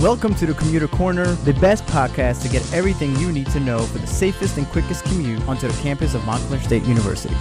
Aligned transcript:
Welcome 0.00 0.34
to 0.36 0.46
the 0.46 0.54
Commuter 0.54 0.88
Corner, 0.88 1.26
the 1.44 1.52
best 1.52 1.84
podcast 1.84 2.40
to 2.40 2.48
get 2.48 2.62
everything 2.72 3.14
you 3.16 3.30
need 3.30 3.48
to 3.48 3.60
know 3.60 3.80
for 3.80 3.98
the 3.98 4.06
safest 4.06 4.56
and 4.56 4.66
quickest 4.68 5.04
commute 5.04 5.46
onto 5.46 5.68
the 5.68 5.82
campus 5.82 6.14
of 6.14 6.24
Montclair 6.24 6.58
State 6.62 6.84
University. 6.84 7.34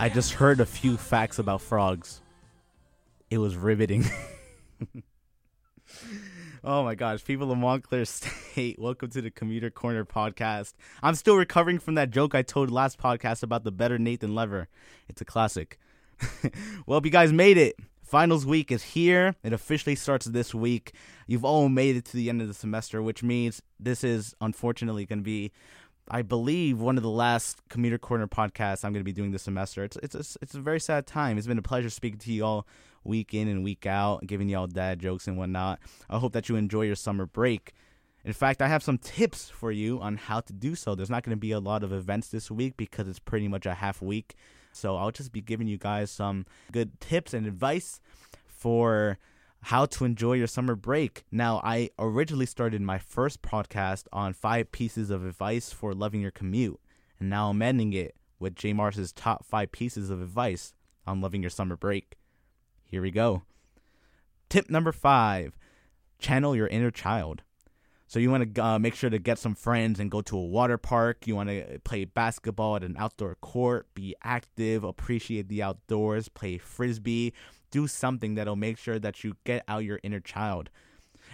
I 0.00 0.10
just 0.10 0.32
heard 0.32 0.60
a 0.60 0.64
few 0.64 0.96
facts 0.96 1.38
about 1.38 1.60
frogs. 1.60 2.22
It 3.28 3.36
was 3.36 3.54
riveting. 3.54 4.06
oh 6.64 6.84
my 6.84 6.94
gosh, 6.94 7.22
people 7.22 7.52
of 7.52 7.58
Montclair 7.58 8.04
State, 8.06 8.78
welcome 8.78 9.10
to 9.10 9.20
the 9.20 9.30
Commuter 9.30 9.68
Corner 9.68 10.06
podcast. 10.06 10.72
I'm 11.02 11.16
still 11.16 11.36
recovering 11.36 11.78
from 11.78 11.96
that 11.96 12.08
joke 12.08 12.34
I 12.34 12.40
told 12.40 12.70
last 12.70 12.98
podcast 12.98 13.42
about 13.42 13.64
the 13.64 13.72
better 13.72 13.98
Nathan 13.98 14.34
Lever. 14.34 14.68
It's 15.06 15.20
a 15.20 15.26
classic. 15.26 15.78
well, 16.86 16.98
if 16.98 17.04
you 17.04 17.10
guys 17.10 17.32
made 17.32 17.58
it. 17.58 17.76
Finals 18.02 18.46
week 18.46 18.70
is 18.70 18.84
here. 18.84 19.34
It 19.42 19.52
officially 19.52 19.96
starts 19.96 20.26
this 20.26 20.54
week. 20.54 20.92
You've 21.26 21.44
all 21.44 21.68
made 21.68 21.96
it 21.96 22.04
to 22.04 22.16
the 22.16 22.28
end 22.28 22.40
of 22.40 22.46
the 22.46 22.54
semester, 22.54 23.02
which 23.02 23.24
means 23.24 23.60
this 23.80 24.04
is 24.04 24.32
unfortunately 24.40 25.06
going 25.06 25.18
to 25.18 25.24
be, 25.24 25.50
I 26.08 26.22
believe, 26.22 26.80
one 26.80 26.96
of 26.96 27.02
the 27.02 27.10
last 27.10 27.68
Commuter 27.68 27.98
Corner 27.98 28.28
podcasts 28.28 28.84
I'm 28.84 28.92
going 28.92 29.00
to 29.00 29.04
be 29.04 29.12
doing 29.12 29.32
this 29.32 29.42
semester. 29.42 29.82
It's 29.82 29.96
it's 30.04 30.14
a, 30.14 30.38
it's 30.40 30.54
a 30.54 30.60
very 30.60 30.78
sad 30.78 31.08
time. 31.08 31.36
It's 31.36 31.48
been 31.48 31.58
a 31.58 31.62
pleasure 31.62 31.90
speaking 31.90 32.20
to 32.20 32.32
you 32.32 32.44
all 32.44 32.66
week 33.02 33.34
in 33.34 33.48
and 33.48 33.64
week 33.64 33.86
out, 33.86 34.24
giving 34.24 34.48
y'all 34.48 34.68
dad 34.68 35.00
jokes 35.00 35.26
and 35.26 35.36
whatnot. 35.36 35.80
I 36.08 36.18
hope 36.18 36.32
that 36.34 36.48
you 36.48 36.54
enjoy 36.54 36.82
your 36.82 36.94
summer 36.94 37.26
break. 37.26 37.72
In 38.26 38.32
fact, 38.32 38.60
I 38.60 38.66
have 38.66 38.82
some 38.82 38.98
tips 38.98 39.48
for 39.48 39.70
you 39.70 40.00
on 40.00 40.16
how 40.16 40.40
to 40.40 40.52
do 40.52 40.74
so. 40.74 40.96
There's 40.96 41.08
not 41.08 41.22
going 41.22 41.36
to 41.36 41.40
be 41.40 41.52
a 41.52 41.60
lot 41.60 41.84
of 41.84 41.92
events 41.92 42.26
this 42.26 42.50
week 42.50 42.76
because 42.76 43.06
it's 43.06 43.20
pretty 43.20 43.46
much 43.46 43.66
a 43.66 43.74
half 43.74 44.02
week. 44.02 44.34
So 44.72 44.96
I'll 44.96 45.12
just 45.12 45.30
be 45.30 45.40
giving 45.40 45.68
you 45.68 45.78
guys 45.78 46.10
some 46.10 46.44
good 46.72 47.00
tips 47.00 47.32
and 47.32 47.46
advice 47.46 48.00
for 48.44 49.18
how 49.62 49.86
to 49.86 50.04
enjoy 50.04 50.32
your 50.32 50.48
summer 50.48 50.74
break. 50.74 51.24
Now, 51.30 51.60
I 51.62 51.90
originally 52.00 52.46
started 52.46 52.82
my 52.82 52.98
first 52.98 53.42
podcast 53.42 54.06
on 54.12 54.32
five 54.32 54.72
pieces 54.72 55.10
of 55.10 55.24
advice 55.24 55.70
for 55.72 55.94
loving 55.94 56.20
your 56.20 56.32
commute, 56.32 56.80
and 57.20 57.30
now 57.30 57.50
I'm 57.50 57.62
ending 57.62 57.92
it 57.92 58.16
with 58.40 58.56
J 58.56 58.72
Mars's 58.72 59.12
top 59.12 59.44
five 59.44 59.70
pieces 59.70 60.10
of 60.10 60.20
advice 60.20 60.74
on 61.06 61.20
loving 61.20 61.42
your 61.42 61.50
summer 61.50 61.76
break. 61.76 62.16
Here 62.84 63.02
we 63.02 63.12
go. 63.12 63.42
Tip 64.48 64.68
number 64.68 64.90
five 64.90 65.56
channel 66.18 66.56
your 66.56 66.66
inner 66.66 66.90
child. 66.90 67.44
So 68.08 68.20
you 68.20 68.30
want 68.30 68.54
to 68.54 68.64
uh, 68.64 68.78
make 68.78 68.94
sure 68.94 69.10
to 69.10 69.18
get 69.18 69.38
some 69.38 69.54
friends 69.54 69.98
and 69.98 70.10
go 70.10 70.20
to 70.22 70.38
a 70.38 70.44
water 70.44 70.78
park. 70.78 71.26
You 71.26 71.34
want 71.34 71.48
to 71.48 71.80
play 71.82 72.04
basketball 72.04 72.76
at 72.76 72.84
an 72.84 72.96
outdoor 72.98 73.34
court, 73.40 73.88
be 73.94 74.14
active, 74.22 74.84
appreciate 74.84 75.48
the 75.48 75.62
outdoors, 75.62 76.28
play 76.28 76.58
frisbee, 76.58 77.32
do 77.72 77.88
something 77.88 78.36
that'll 78.36 78.54
make 78.54 78.78
sure 78.78 79.00
that 79.00 79.24
you 79.24 79.36
get 79.44 79.64
out 79.66 79.84
your 79.84 79.98
inner 80.04 80.20
child. 80.20 80.70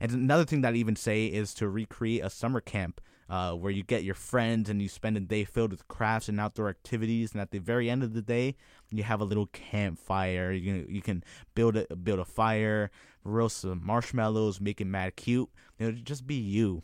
And 0.00 0.12
another 0.12 0.44
thing 0.44 0.60
that 0.60 0.74
I 0.74 0.76
even 0.76 0.94
say 0.94 1.26
is 1.26 1.54
to 1.54 1.68
recreate 1.68 2.24
a 2.24 2.30
summer 2.30 2.60
camp 2.60 3.00
uh, 3.30 3.52
where 3.52 3.70
you 3.70 3.84
get 3.84 4.02
your 4.02 4.16
friends 4.16 4.68
and 4.68 4.82
you 4.82 4.88
spend 4.88 5.16
a 5.16 5.20
day 5.20 5.44
filled 5.44 5.70
with 5.70 5.86
crafts 5.86 6.28
and 6.28 6.40
outdoor 6.40 6.68
activities. 6.68 7.30
And 7.32 7.40
at 7.40 7.52
the 7.52 7.60
very 7.60 7.88
end 7.88 8.02
of 8.02 8.12
the 8.12 8.22
day, 8.22 8.56
you 8.90 9.04
have 9.04 9.20
a 9.20 9.24
little 9.24 9.46
campfire. 9.46 10.50
You 10.50 10.84
you 10.88 11.00
can 11.00 11.22
build 11.54 11.76
a 11.76 11.94
build 11.94 12.18
a 12.18 12.24
fire, 12.24 12.90
roast 13.22 13.58
some 13.58 13.86
marshmallows, 13.86 14.60
make 14.60 14.80
it 14.80 14.86
mad 14.86 15.14
cute. 15.14 15.48
Know, 15.78 15.92
just 15.92 16.26
be 16.26 16.34
you. 16.34 16.82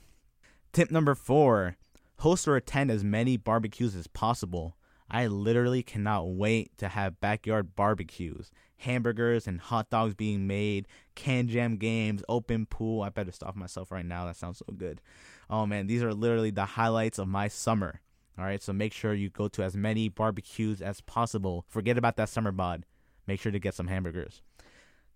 Tip 0.73 0.93
number 0.93 1.17
four: 1.17 1.77
host 2.21 2.47
or 2.47 2.55
attend 2.55 2.93
as 2.93 3.03
many 3.03 3.37
barbecues 3.37 3.97
as 3.97 4.07
possible. 4.07 4.77
I 5.11 5.27
literally 5.29 5.83
cannot 5.83 6.29
wait 6.29 6.77
to 6.79 6.89
have 6.89 7.21
backyard 7.21 7.77
barbecues, 7.77 8.51
hamburgers 8.79 9.47
and 9.47 9.61
hot 9.61 9.89
dogs 9.89 10.15
being 10.15 10.47
made, 10.47 10.89
Kan 11.15 11.49
Jam 11.49 11.77
games, 11.77 12.25
open 12.29 12.67
pool. 12.67 13.03
I 13.03 13.11
better 13.11 13.33
stop 13.33 13.57
myself 13.57 13.93
right 13.93 14.05
now. 14.05 14.27
That 14.27 14.37
sounds 14.37 14.59
so 14.59 14.73
good. 14.77 15.01
Oh 15.49 15.67
man, 15.67 15.87
these 15.87 16.03
are 16.03 16.13
literally 16.13 16.51
the 16.51 16.65
highlights 16.65 17.19
of 17.19 17.29
my 17.29 17.49
summer. 17.49 18.01
All 18.39 18.45
right, 18.45 18.63
so 18.63 18.73
make 18.73 18.93
sure 18.93 19.15
you 19.15 19.31
go 19.31 19.49
to 19.49 19.63
as 19.63 19.77
many 19.77 20.09
barbecues 20.09 20.83
as 20.83 21.01
possible. 21.01 21.65
Forget 21.69 21.97
about 21.97 22.17
that 22.17 22.29
summer 22.29 22.53
bod. 22.53 22.85
Make 23.27 23.41
sure 23.41 23.53
to 23.53 23.59
get 23.59 23.75
some 23.75 23.87
hamburgers. 23.87 24.43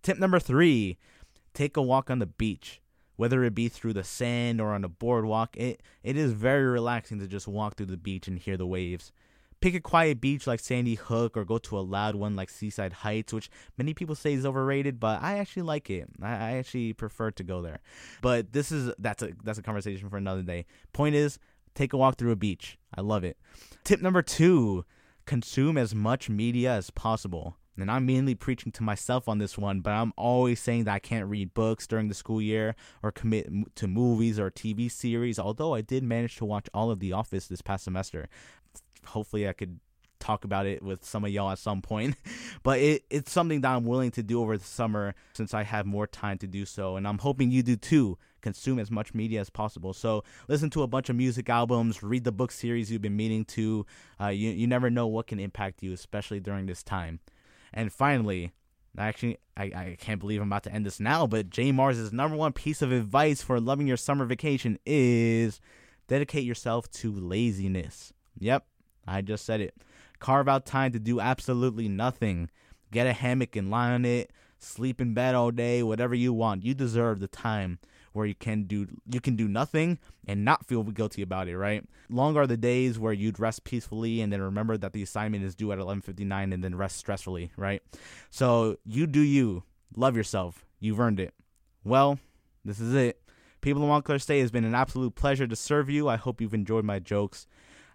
Tip 0.03 0.19
number 0.19 0.39
three 0.39 0.99
take 1.53 1.77
a 1.77 1.83
walk 1.83 2.11
on 2.11 2.21
the 2.21 2.27
beach. 2.27 2.81
Whether 3.17 3.45
it 3.45 3.55
be 3.55 3.69
through 3.69 3.93
the 3.93 4.05
sand 4.05 4.63
or 4.63 4.73
on 4.73 4.83
a 4.83 4.89
boardwalk, 4.89 5.55
it, 5.57 5.83
it 6.03 6.17
is 6.17 6.33
very 6.33 6.65
relaxing 6.65 7.19
to 7.19 7.27
just 7.27 7.47
walk 7.47 7.77
through 7.77 7.87
the 7.87 7.99
beach 7.99 8.27
and 8.29 8.39
hear 8.39 8.57
the 8.57 8.67
waves. 8.67 9.13
Pick 9.61 9.75
a 9.75 9.81
quiet 9.81 10.21
beach 10.21 10.47
like 10.47 10.61
Sandy 10.61 10.95
Hook 10.95 11.37
or 11.37 11.45
go 11.45 11.59
to 11.59 11.79
a 11.79 11.81
loud 11.81 12.15
one 12.15 12.35
like 12.35 12.49
Seaside 12.49 12.95
Heights, 12.95 13.33
which 13.33 13.51
many 13.77 13.93
people 13.93 14.15
say 14.15 14.33
is 14.33 14.47
overrated, 14.47 14.99
but 14.99 15.23
I 15.23 15.39
actually 15.39 15.63
like 15.63 15.91
it. 15.91 16.09
I, 16.23 16.31
I 16.31 16.51
actually 16.53 16.95
prefer 16.95 17.31
to 17.33 17.43
go 17.43 17.61
there. 17.61 17.81
But 18.23 18.53
this 18.53 18.73
is 18.73 18.93
that's 18.99 19.23
a 19.23 19.33
that's 19.45 19.59
a 19.59 19.63
conversation 19.63 20.09
for 20.09 20.17
another 20.17 20.43
day. 20.43 20.65
Point 20.93 21.15
is, 21.15 21.39
take 21.75 21.93
a 21.93 21.99
walk 21.99 22.17
through 22.17 22.33
a 22.33 22.37
beach. 22.37 22.79
I 22.95 23.03
love 23.03 23.23
it. 23.23 23.37
Tip 23.85 24.01
number 24.01 24.23
two, 24.23 24.85
consume 25.27 25.77
as 25.77 25.95
much 25.95 26.31
media 26.31 26.73
as 26.73 26.91
possible. 26.91 27.57
And 27.79 27.91
I'm 27.91 28.05
mainly 28.05 28.35
preaching 28.35 28.73
to 28.73 28.83
myself 28.83 29.27
on 29.27 29.39
this 29.39 29.57
one, 29.57 29.81
but 29.81 29.93
I'm 29.93 30.13
always 30.17 30.61
saying 30.61 30.85
that 30.85 30.95
I 30.95 30.99
can't 30.99 31.27
read 31.27 31.55
books 31.55 31.87
during 31.87 32.09
the 32.09 32.15
school 32.15 32.43
year 32.43 32.75
or 33.03 33.11
commit 33.11 33.49
to 33.77 33.89
movies 33.89 34.39
or 34.39 34.51
TV 34.51 34.91
series, 34.91 35.39
although 35.39 35.75
I 35.75 35.81
did 35.81 36.03
manage 36.03 36.37
to 36.37 36.45
watch 36.45 36.69
all 36.75 36.91
of 36.91 37.01
The 37.01 37.13
Office 37.15 37.47
this 37.47 37.63
past 37.63 37.85
semester 37.85 38.29
hopefully 39.05 39.49
I 39.49 39.53
could 39.53 39.81
talk 40.21 40.45
about 40.45 40.67
it 40.67 40.83
with 40.83 41.05
some 41.05 41.25
of 41.25 41.31
y'all 41.31 41.51
at 41.51 41.59
some 41.59 41.83
point. 41.83 42.17
But 42.63 42.79
it, 42.81 43.05
it's 43.09 43.33
something 43.33 43.63
that 43.63 43.71
I'm 43.71 43.87
willing 43.87 44.11
to 44.11 44.23
do 44.23 44.43
over 44.43 44.59
the 44.59 44.65
summer 44.65 45.15
since 45.33 45.55
I 45.55 45.63
have 45.63 45.87
more 45.87 46.07
time 46.07 46.37
to 46.39 46.47
do 46.47 46.67
so. 46.67 46.97
And 46.97 47.09
I'm 47.09 47.17
hoping 47.17 47.51
you 47.51 47.63
do 47.63 47.75
too. 47.75 48.19
Consume 48.43 48.79
as 48.79 48.91
much 48.91 49.15
media 49.15 49.41
as 49.41 49.49
possible. 49.49 49.95
So 49.95 50.25
listen 50.47 50.69
to 50.71 50.83
a 50.83 50.87
bunch 50.87 51.09
of 51.09 51.17
music 51.17 51.49
albums, 51.49 52.03
read 52.03 52.25
the 52.25 52.33
book 52.33 52.53
series 52.53 52.93
you've 52.93 53.01
been 53.01 53.17
meaning 53.17 53.47
to. 53.47 53.87
Uh, 54.21 54.29
you, 54.29 54.51
you 54.51 54.67
never 54.67 54.91
know 54.91 55.07
what 55.07 55.27
can 55.27 55.41
impact 55.41 55.83
you, 55.83 55.95
especially 55.95 56.39
during 56.39 56.67
this 56.67 56.83
time. 56.83 57.21
And 57.73 57.91
finally, 57.91 58.53
Actually, 58.99 59.39
I, 59.57 59.63
I 59.63 59.97
can't 60.01 60.19
believe 60.21 60.41
I'm 60.41 60.49
about 60.49 60.65
to 60.65 60.73
end 60.73 60.85
this 60.85 60.99
now, 60.99 61.27
but 61.27 61.49
J 61.49 61.71
Mars' 61.71 62.13
number 62.13 62.37
one 62.37 62.53
piece 62.53 62.83
of 62.83 62.91
advice 62.91 63.41
for 63.41 63.61
loving 63.61 63.87
your 63.87 63.97
summer 63.97 64.25
vacation 64.25 64.79
is 64.85 65.61
dedicate 66.09 66.43
yourself 66.43 66.91
to 66.91 67.13
laziness. 67.13 68.13
Yep, 68.41 68.67
I 69.11 69.23
just 69.23 69.45
said 69.45 69.61
it. 69.61 69.75
Carve 70.21 70.49
out 70.49 70.65
time 70.65 70.93
to 70.93 71.01
do 71.01 71.21
absolutely 71.21 71.89
nothing. 71.89 72.49
Get 72.93 73.07
a 73.07 73.13
hammock 73.13 73.57
and 73.57 73.71
lie 73.71 73.91
on 73.91 74.05
it. 74.05 74.31
Sleep 74.59 75.01
in 75.01 75.15
bed 75.15 75.35
all 75.35 75.51
day, 75.51 75.83
whatever 75.83 76.15
you 76.15 76.33
want. 76.33 76.65
You 76.65 76.75
deserve 76.75 77.19
the 77.19 77.29
time 77.29 77.79
where 78.13 78.27
you 78.27 78.35
can 78.35 78.65
do 78.65 78.87
you 79.11 79.21
can 79.21 79.37
do 79.37 79.49
nothing 79.49 79.99
and 80.27 80.45
not 80.45 80.67
feel 80.67 80.83
guilty 80.83 81.23
about 81.23 81.49
it, 81.49 81.57
right? 81.57 81.85
Long 82.09 82.37
are 82.37 82.47
the 82.47 82.57
days 82.57 82.99
where 82.99 83.13
you'd 83.13 83.41
rest 83.41 83.65
peacefully 83.65 84.21
and 84.21 84.33
then 84.33 84.43
remember 84.43 84.77
that 84.77 84.93
the 84.93 85.03
assignment 85.03 85.45
is 85.45 85.55
due 85.55 85.73
at 85.73 85.79
11:59 85.79 86.53
and 86.53 86.63
then 86.63 86.75
rest 86.75 87.05
stressfully, 87.05 87.51
right? 87.57 87.83
So, 88.31 88.77
you 88.85 89.07
do 89.07 89.21
you. 89.21 89.65
Love 89.97 90.17
yourself. 90.17 90.67
You've 90.79 91.01
earned 91.01 91.21
it. 91.21 91.35
Well, 91.85 92.19
this 92.65 92.81
is 92.81 92.95
it. 92.95 93.23
People 93.61 93.83
in 93.83 93.89
Montclair 93.89 94.19
State 94.19 94.41
has 94.41 94.51
been 94.51 94.65
an 94.65 94.75
absolute 94.75 95.15
pleasure 95.15 95.47
to 95.47 95.57
serve 95.57 95.91
you. 95.91 96.09
I 96.09 96.17
hope 96.17 96.41
you've 96.41 96.55
enjoyed 96.55 96.85
my 96.85 96.99
jokes 96.99 97.47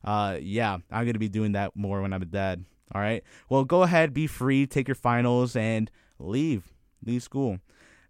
uh, 0.05 0.37
yeah, 0.39 0.77
I'm 0.91 1.05
gonna 1.05 1.19
be 1.19 1.29
doing 1.29 1.53
that 1.53 1.75
more 1.75 2.01
when 2.01 2.13
I'm 2.13 2.21
a 2.21 2.25
dad. 2.25 2.63
All 2.93 3.01
right. 3.01 3.23
Well, 3.49 3.65
go 3.65 3.83
ahead, 3.83 4.13
be 4.13 4.27
free, 4.27 4.67
take 4.67 4.87
your 4.87 4.95
finals, 4.95 5.55
and 5.55 5.89
leave. 6.19 6.73
Leave 7.03 7.23
school. 7.23 7.59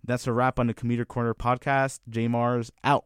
That's 0.03 0.27
a 0.27 0.33
wrap 0.33 0.59
on 0.59 0.67
the 0.67 0.73
Commuter 0.73 1.05
Corner 1.05 1.33
podcast. 1.33 1.99
J 2.09 2.27
Mars 2.27 2.71
out. 2.83 3.05